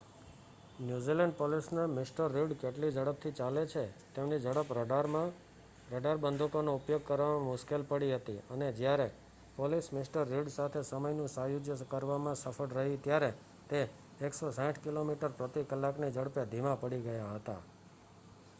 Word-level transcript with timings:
New Zealand 0.79 1.35
પોલીસને 1.39 1.81
મિ. 1.89 2.03
Reid 2.29 2.53
કેટલી 2.61 2.87
ઝડપથી 2.93 3.33
ચાલે 3.39 3.65
છે 3.67 3.81
તેમની 4.15 4.39
ઝડપ 4.45 4.71
રડાર 5.89 6.19
બંદૂકોનો 6.19 6.73
ઉપયોગ 6.75 7.03
કરવામાં 7.05 7.45
મુશ્કેલી 7.47 7.87
પડી 7.87 8.15
હતી 8.15 8.39
અને 8.49 8.69
જ્યારે 8.75 9.07
પોલીસ 9.57 9.89
મિ. 9.91 10.01
રિડ 10.31 10.49
સાથે 10.49 10.83
સમયનું 10.85 11.29
સાયુજ્ય 11.29 11.77
કરવામાં 11.91 12.37
સફળ 12.37 12.75
રહી 12.77 12.97
ત્યારે 13.01 13.29
તે 13.69 13.81
160કિમી/ક 14.21 15.23
ની 15.99 16.11
ઝડપે 16.11 16.47
ધીમાં 16.47 16.81
પડી 16.81 17.03
ગયા 17.03 17.33
હતા 17.35 17.59